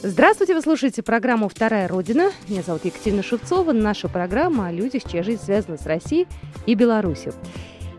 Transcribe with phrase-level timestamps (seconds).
[0.00, 2.30] Здравствуйте, вы слушаете программу «Вторая Родина».
[2.46, 3.72] Меня зовут Екатерина Шевцова.
[3.72, 6.28] Наша программа о людях, чья жизнь связана с Россией
[6.66, 7.32] и Беларусью.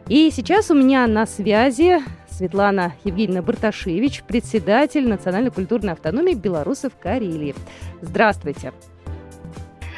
[0.08, 2.00] И сейчас у меня на связи
[2.30, 7.54] Светлана Евгеньевна Барташевич, председатель Национальной культурной автономии белорусов Карелии.
[8.02, 8.72] Здравствуйте.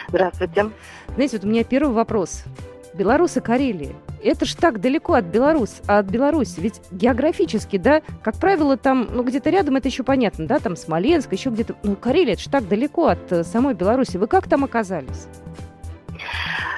[0.08, 0.72] Здравствуйте.
[1.14, 2.46] Знаете, вот у меня первый вопрос.
[2.94, 3.96] Белорусы Карелии.
[4.24, 6.60] Это ж так далеко от Беларусь, от Беларуси.
[6.60, 11.32] Ведь географически, да, как правило, там, ну, где-то рядом это еще понятно, да, там Смоленск,
[11.32, 11.76] еще где-то.
[11.84, 14.18] Ну, Карелия, это ж так далеко от э, самой Беларуси.
[14.18, 15.28] Вы как там оказались?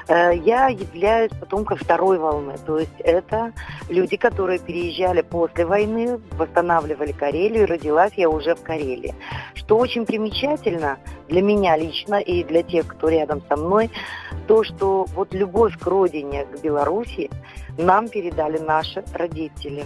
[0.08, 2.54] Э, я являюсь потомком второй волны.
[2.66, 3.52] То есть это
[3.88, 7.66] люди, которые переезжали после войны, восстанавливали Карелию.
[7.66, 9.14] Родилась я уже в Карелии.
[9.54, 13.90] Что очень примечательно для меня лично и для тех, кто рядом со мной,
[14.46, 17.30] то, что вот любовь к родине, к Беларуси
[17.78, 19.84] нам передали наши родители.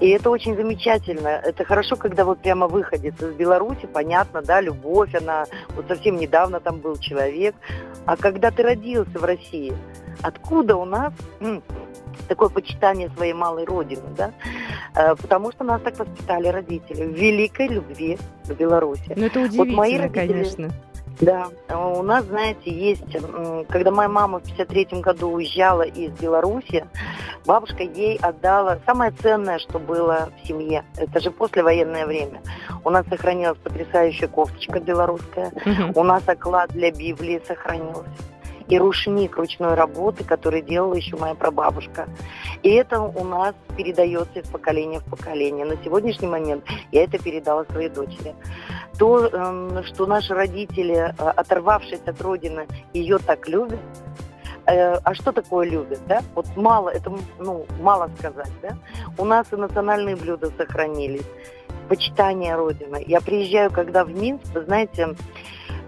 [0.00, 1.28] И это очень замечательно.
[1.28, 5.44] Это хорошо, когда вот прямо выходит из Беларуси, понятно, да, любовь, она,
[5.76, 7.54] вот совсем недавно там был человек.
[8.06, 9.72] А когда ты родился в России,
[10.22, 11.12] откуда у нас
[12.28, 14.32] такое почитание своей малой родины, да?
[14.94, 19.12] Э, потому что нас так воспитали родители в великой любви к Беларуси.
[19.16, 20.70] Ну, это удивительно, вот мои родители, конечно.
[21.22, 23.16] Да, у нас, знаете, есть,
[23.68, 26.84] когда моя мама в 53 году уезжала из Беларуси,
[27.46, 30.84] бабушка ей отдала самое ценное, что было в семье.
[30.96, 32.42] Это же послевоенное время.
[32.82, 36.00] У нас сохранилась потрясающая кофточка белорусская, угу.
[36.00, 38.04] у нас оклад для Библии сохранился
[38.68, 42.08] и рушник ручной работы, который делала еще моя прабабушка.
[42.62, 45.66] И это у нас передается из поколения в поколение.
[45.66, 48.34] На сегодняшний момент я это передала своей дочери.
[48.98, 53.80] То, эм, что наши родители, э, оторвавшись от родины, ее так любят,
[54.66, 56.22] э, а что такое любят, да?
[56.34, 58.76] Вот мало, это, ну, мало сказать, да?
[59.18, 61.26] У нас и национальные блюда сохранились,
[61.88, 63.02] почитание Родины.
[63.06, 65.14] Я приезжаю, когда в Минск, вы знаете,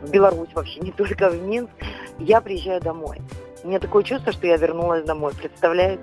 [0.03, 1.73] в Беларусь вообще, не только в Минск,
[2.19, 3.21] я приезжаю домой.
[3.63, 6.03] У меня такое чувство, что я вернулась домой, представляете?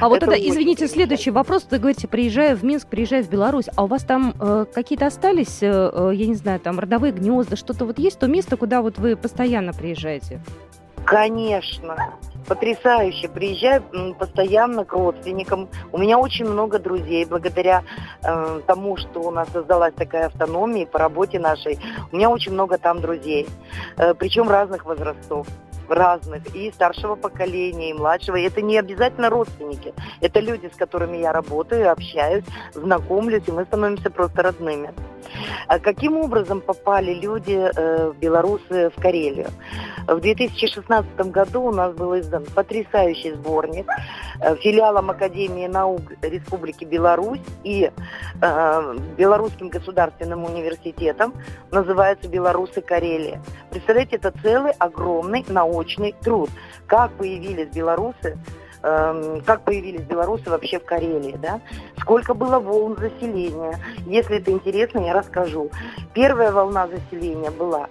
[0.00, 1.66] А вот это, извините, следующий вопрос.
[1.70, 3.66] Вы говорите, приезжаю в Минск, приезжаю в Беларусь.
[3.76, 7.56] А у вас там э, какие-то остались, э, э, я не знаю, там родовые гнезда,
[7.56, 10.40] что-то вот есть, то место, куда вот вы постоянно приезжаете?
[11.04, 12.14] Конечно.
[12.46, 13.28] Потрясающе.
[13.28, 13.82] Приезжаю
[14.18, 15.68] постоянно к родственникам.
[15.92, 17.24] У меня очень много друзей.
[17.26, 17.82] Благодаря
[18.22, 21.78] э, тому, что у нас создалась такая автономия по работе нашей,
[22.10, 23.46] у меня очень много там друзей.
[23.96, 25.46] Э, причем разных возрастов
[25.90, 28.38] разных, и старшего поколения, и младшего.
[28.38, 29.94] Это не обязательно родственники.
[30.20, 34.92] Это люди, с которыми я работаю, общаюсь, знакомлюсь, и мы становимся просто родными.
[35.66, 39.48] А каким образом попали люди, э, белорусы, в Карелию?
[40.06, 43.86] В 2016 году у нас был издан потрясающий сборник
[44.40, 47.90] э, филиалом Академии наук Республики Беларусь и
[48.42, 51.34] э, Белорусским государственным университетом,
[51.70, 53.40] называется «Белорусы Карелия».
[53.70, 55.79] Представляете, это целый огромный научный
[56.20, 56.50] труд.
[56.86, 58.38] Как появились белорусы
[58.82, 61.60] Эм, как появились белорусы вообще в Карелии, да,
[61.98, 63.78] сколько было волн заселения.
[64.06, 65.70] Если это интересно, я расскажу.
[66.14, 67.88] Первая волна заселения была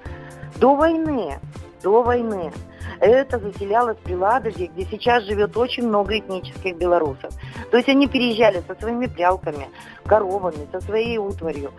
[0.58, 1.40] до войны,
[1.84, 2.52] до войны.
[3.00, 7.32] Это заселялось при Ладоге, где сейчас живет очень много этнических белорусов.
[7.70, 9.70] То есть они переезжали со своими прялками,
[10.08, 11.72] коровами, со своей утварью,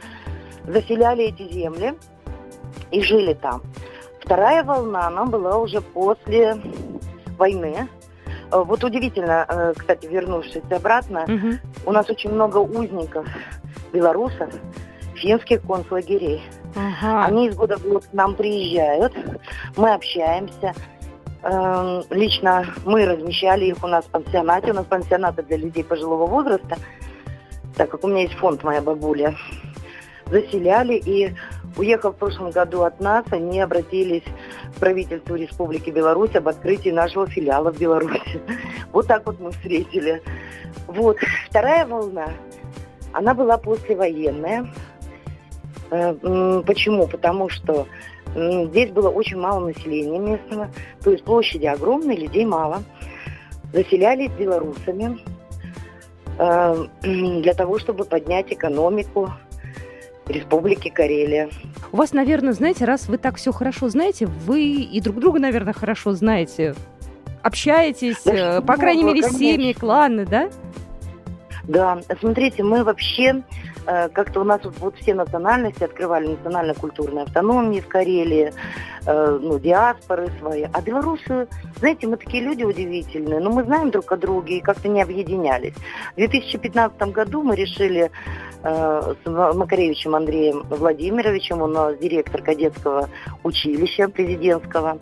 [0.64, 1.98] заселяли эти земли
[2.92, 3.62] и жили там.
[4.30, 6.56] Вторая волна, она была уже после
[7.36, 7.88] войны,
[8.52, 11.58] Э, вот удивительно, э, кстати, вернувшись обратно, угу.
[11.86, 13.26] у нас очень много узников
[13.92, 14.50] белорусов
[15.14, 16.42] финских концлагерей.
[16.76, 17.24] Ага.
[17.24, 19.12] Они из года в год к нам приезжают,
[19.76, 20.74] мы общаемся.
[21.42, 24.72] Эм, лично мы размещали их у нас в пансионате.
[24.72, 26.76] У нас пансионаты для людей пожилого возраста,
[27.76, 29.34] так как у меня есть фонд «Моя бабуля».
[30.26, 31.34] Заселяли и
[31.76, 34.24] Уехав в прошлом году от нас, они обратились
[34.74, 38.40] к правительству Республики Беларусь об открытии нашего филиала в Беларуси.
[38.92, 40.20] Вот так вот мы встретили.
[40.88, 41.16] Вот.
[41.48, 42.30] Вторая волна,
[43.12, 44.72] она была послевоенная.
[45.90, 47.06] Э, почему?
[47.06, 47.86] Потому что
[48.34, 50.70] здесь было очень мало населения местного,
[51.02, 52.82] то есть площади огромные, людей мало.
[53.72, 55.18] Заселялись белорусами
[56.38, 59.30] э, для того, чтобы поднять экономику,
[60.30, 61.50] Республики Карелия.
[61.92, 65.72] У вас, наверное, знаете, раз вы так все хорошо знаете, вы и друг друга, наверное,
[65.72, 66.74] хорошо знаете.
[67.42, 69.38] общаетесь, да, по крайней мере, конечно.
[69.38, 70.50] семьи, кланы, да?
[71.70, 73.42] Да, смотрите, мы вообще
[73.86, 78.52] Э, как-то у нас вот, вот все национальности открывали национально-культурные автономии в Карелии,
[79.06, 80.66] э, ну, диаспоры свои.
[80.72, 84.88] А белорусы, знаете, мы такие люди удивительные, но мы знаем друг о друге и как-то
[84.88, 85.74] не объединялись.
[86.12, 88.10] В 2015 году мы решили
[88.62, 93.08] Э, с Макаревичем Андреем Владимировичем, он у нас директор кадетского
[93.42, 94.98] училища президентского.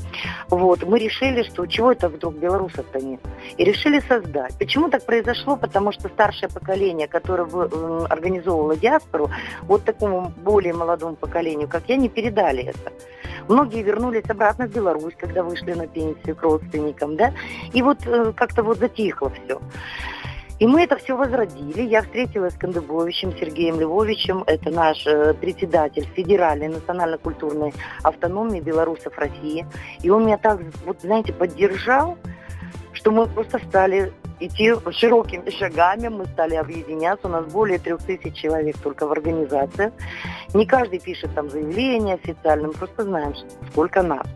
[0.48, 3.20] Вот, мы решили, что чего это вдруг белорусов-то нет?
[3.56, 4.56] И решили создать.
[4.58, 5.56] Почему так произошло?
[5.56, 7.48] Потому что старшее поколение, которое
[8.06, 9.30] организовывало диаспору,
[9.62, 12.92] вот такому более молодому поколению, как я, не передали это.
[13.48, 17.32] Многие вернулись обратно в Беларусь, когда вышли на пенсию к родственникам, да,
[17.72, 19.60] и вот э, как-то вот затихло все.
[20.58, 21.82] И мы это все возродили.
[21.82, 24.42] Я встретилась с Кандыбовичем Сергеем Львовичем.
[24.46, 27.72] Это наш э, председатель Федеральной национально-культурной
[28.02, 29.64] автономии белорусов России.
[30.02, 32.18] И он меня так, вот знаете, поддержал,
[32.92, 37.28] что мы просто стали идти широкими шагами, мы стали объединяться.
[37.28, 39.92] У нас более трех тысяч человек только в организации.
[40.54, 43.34] Не каждый пишет там заявление официально, просто знаем,
[43.70, 44.26] сколько нас.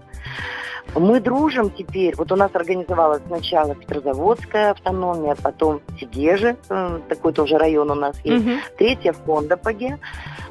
[0.94, 2.14] Мы дружим теперь.
[2.16, 8.16] Вот у нас организовалась сначала Петрозаводская автономия, потом Сигежи, э, такой тоже район у нас
[8.24, 8.46] есть.
[8.46, 8.54] Угу.
[8.78, 9.98] Третья Фондапаге.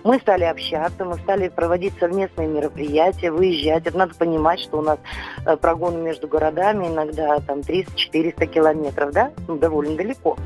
[0.04, 3.86] Мы стали общаться, мы стали проводить совместные мероприятия, выезжать.
[3.86, 4.98] Это надо понимать, что у нас
[5.46, 10.38] э, прогон между городами иногда там 300-400 километров, да, ну, довольно далеко.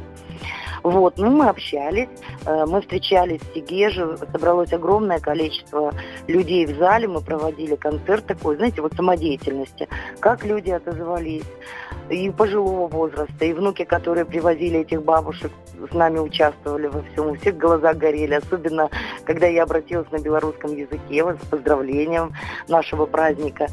[0.85, 2.09] Вот, ну, мы общались,
[2.45, 5.91] э, мы встречались в Сигеже, собралось огромное количество
[6.27, 9.89] людей в зале, мы проводили концерт такой, знаете, вот самодеятельности,
[10.19, 11.41] как люди отозвались,
[12.11, 15.51] и пожилого возраста, и внуки, которые привозили этих бабушек,
[15.89, 18.89] с нами участвовали во всем, у всех глаза горели, особенно
[19.23, 22.33] когда я обратилась на белорусском языке вот, с поздравлением
[22.67, 23.67] нашего праздника.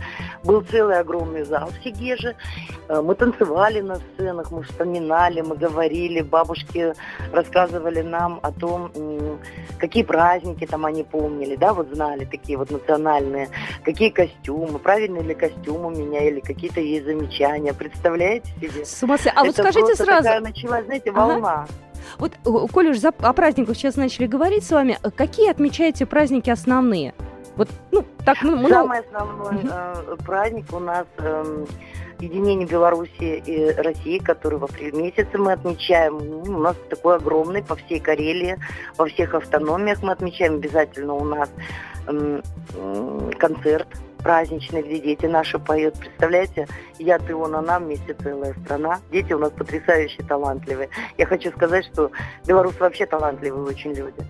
[0.45, 2.35] Был целый огромный зал в Сигеже,
[2.89, 6.95] э, мы танцевали на сценах, мы вспоминали, мы говорили, бабушки
[7.33, 8.91] рассказывали нам о том,
[9.79, 13.49] какие праздники там они помнили, да, вот знали такие вот национальные,
[13.85, 18.85] какие костюмы, правильные ли костюмы у меня или какие-то есть замечания, представляете себе?
[18.85, 20.25] С ума А вот скажите сразу...
[20.25, 21.53] Такая началась, знаете, волна.
[21.53, 21.69] Ага.
[22.19, 22.33] Вот,
[22.73, 27.15] коль уж за, о праздниках сейчас начали говорить с вами, какие отмечаете праздники основные?
[27.57, 28.69] Вот, ну, так, ну.
[28.69, 31.65] Самый основной э, праздник у нас э,
[32.17, 36.17] объединение Беларуси и России, который в апреле месяце мы отмечаем.
[36.17, 38.59] У нас такой огромный по всей Карелии,
[38.97, 41.51] во всех автономиях мы отмечаем обязательно у нас
[42.07, 42.41] э,
[42.75, 43.89] э, концерт
[44.23, 45.99] праздничный, где дети наши поют.
[45.99, 49.01] Представляете, я, ты, он, она, вместе целая страна.
[49.11, 50.89] Дети у нас потрясающие, талантливые.
[51.19, 52.11] Я хочу сказать, что
[52.47, 54.23] белорусы вообще талантливые очень люди.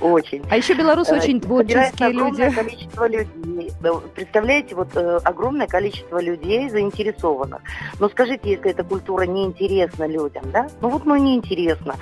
[0.00, 0.42] Очень.
[0.50, 2.50] А еще белорусы э, очень творческие люди.
[2.50, 3.72] количество людей.
[4.14, 7.60] Представляете, вот э, огромное количество людей заинтересованных.
[7.98, 10.68] Но скажите, если эта культура неинтересна людям, да?
[10.80, 11.96] Ну вот, ну неинтересно.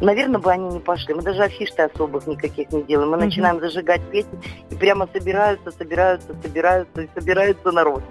[0.00, 1.14] Наверное, бы они не пошли.
[1.14, 3.10] Мы даже афиш-то особых никаких не делаем.
[3.10, 3.24] Мы mm-hmm.
[3.24, 4.38] начинаем зажигать песни,
[4.70, 8.02] и прямо собираются, собираются, собираются, и собирается народ.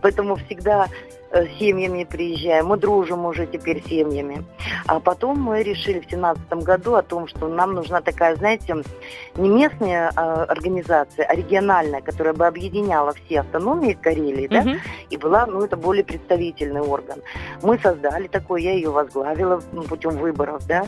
[0.00, 0.88] Поэтому всегда
[1.30, 4.44] Э, семьями приезжаем, мы дружим уже теперь семьями.
[4.86, 8.76] А потом мы решили в семнадцатом году о том, что нам нужна такая, знаете,
[9.36, 14.70] не местная а, организация, а региональная, которая бы объединяла все автономии Карелии, да, угу.
[15.10, 17.20] и была, ну, это более представительный орган.
[17.62, 20.86] Мы создали такой, я ее возглавила путем выборов, да.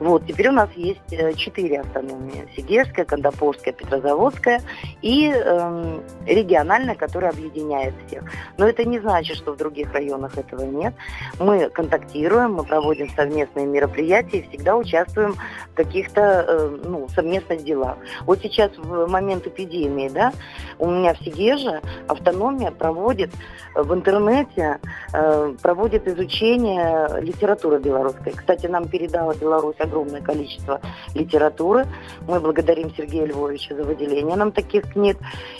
[0.00, 2.48] Вот, теперь у нас есть э, четыре автономии.
[2.56, 4.62] Сигежская, Кандапорская, Петрозаводская
[5.02, 8.24] и э, региональная, которая объединяет всех.
[8.56, 10.94] Но это не значит, что вдруг других районах этого нет.
[11.38, 15.34] Мы контактируем, мы проводим совместные мероприятия и всегда участвуем
[15.72, 17.98] в каких-то э, ну, совместных делах.
[18.26, 20.32] Вот сейчас в момент эпидемии, да,
[20.78, 23.30] у меня в Сигеже автономия проводит
[23.74, 24.78] в интернете,
[25.12, 28.32] э, проводит изучение литературы белорусской.
[28.32, 30.80] Кстати, нам передала Беларусь огромное количество
[31.14, 31.86] литературы.
[32.28, 35.16] Мы благодарим Сергея Львовича за выделение нам таких книг.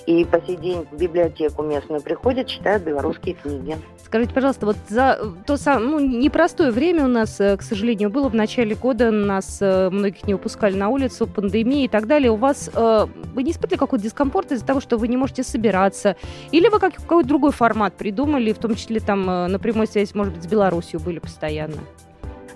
[0.06, 3.76] И по сей день в библиотеку местную приходят, читают белорусские книги.
[4.04, 8.28] Скажите, пожалуйста, вот за то самое, ну, непростое время у нас, э, к сожалению, было
[8.28, 12.30] в начале года, нас э, многих не выпускали на улицу, пандемия и так далее.
[12.30, 16.16] У вас, э, вы не испытывали какой-то дискомфорт из-за того, что вы не можете собираться?
[16.52, 20.44] Или вы какой-то другой формат придумали, в том числе там на прямой связи, может быть,
[20.44, 21.78] с Беларусью были постоянно?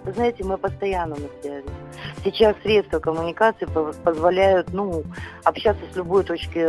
[0.05, 1.60] Вы знаете, мы постоянно на.
[2.23, 3.67] Сейчас средства коммуникации
[4.05, 5.05] позволяют ну,
[5.45, 6.69] общаться с любой точки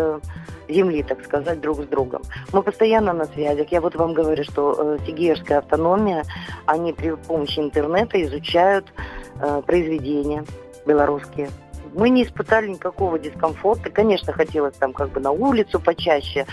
[0.70, 2.22] земли, так сказать, друг с другом.
[2.54, 3.72] Мы постоянно на связях.
[3.72, 6.24] Я вот вам говорю, что э, Сигежская автономия,
[6.66, 8.94] они при помощи интернета изучают
[9.40, 10.46] э, произведения
[10.86, 11.50] белорусские.
[11.94, 13.90] Мы не испытали никакого дискомфорта.
[13.90, 16.46] Конечно, хотелось там как бы на улицу почаще.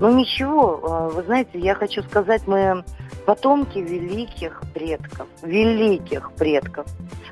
[0.00, 2.84] Но ничего, э, вы знаете, я хочу сказать, мы
[3.26, 6.86] потомки великих предков, великих предков.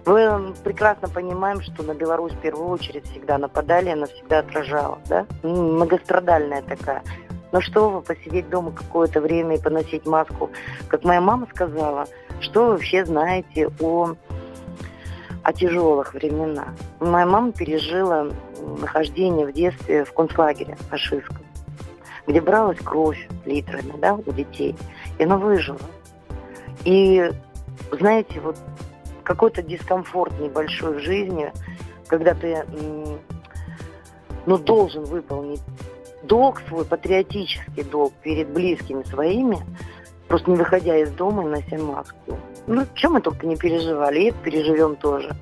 [0.07, 5.27] Мы прекрасно понимаем, что на Беларусь в первую очередь всегда нападали, она всегда отражала, да?
[5.43, 7.03] Многострадальная такая.
[7.51, 10.51] Но что вы, посидеть дома какое-то время и поносить маску?
[10.87, 12.07] Как моя мама сказала,
[12.39, 14.15] что вы вообще знаете о,
[15.43, 16.69] о тяжелых временах?
[17.01, 18.29] Моя мама пережила
[18.81, 21.45] нахождение в детстве в концлагере фашистском,
[22.29, 24.77] где бралась кровь литрами да, у детей,
[25.19, 25.81] и она выжила.
[26.85, 27.29] И,
[27.91, 28.57] знаете, вот
[29.27, 31.53] какой-то дискомфорт небольшой в жизни,
[32.07, 32.65] когда ты
[34.47, 35.61] ну, должен выполнить
[36.23, 39.59] долг свой, патриотический долг перед близкими своими,
[40.29, 42.39] просто не выходя из дома и нося маску.
[42.69, 45.35] Ну, чем мы только не переживали, и это переживем тоже.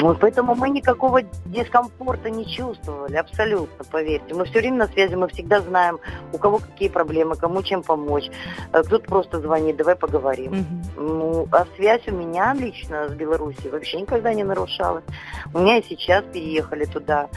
[0.00, 4.34] Вот поэтому мы никакого дискомфорта не чувствовали, абсолютно, поверьте.
[4.34, 6.00] Мы все время на связи, мы всегда знаем,
[6.32, 8.28] у кого какие проблемы, кому чем помочь.
[8.72, 10.52] Э, кто-то просто звонит, давай поговорим.
[10.96, 11.00] Угу.
[11.00, 15.04] Ну, а связь у меня лично с Беларусью вообще никогда не нарушалась.
[15.52, 17.28] У меня и сейчас переехали туда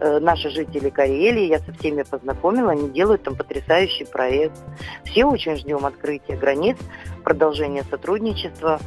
[0.00, 4.56] э, наши жители Карелии, я со всеми познакомила, они делают там потрясающий проект.
[5.04, 6.78] Все очень ждем открытия границ,
[7.24, 8.80] продолжения сотрудничества,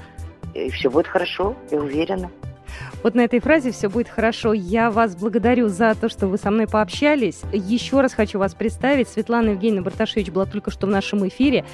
[0.55, 2.31] и все будет хорошо, я уверена.
[3.03, 4.53] Вот на этой фразе все будет хорошо.
[4.53, 7.41] Я вас благодарю за то, что вы со мной пообщались.
[7.53, 9.07] Еще раз хочу вас представить.
[9.07, 11.65] Светлана Евгеньевна Барташевич была только что в нашем эфире.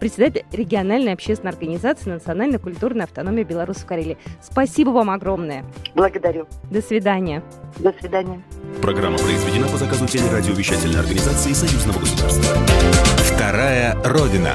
[0.00, 4.18] Председатель региональной общественной организации национальной культурной автономии Беларуси в Карелии.
[4.40, 5.64] Спасибо вам огромное.
[5.94, 6.46] Благодарю.
[6.70, 7.42] До свидания.
[7.78, 8.42] До свидания.
[8.80, 12.56] Программа произведена по заказу телерадиовещательной организации Союзного государства.
[13.18, 14.54] Вторая Родина.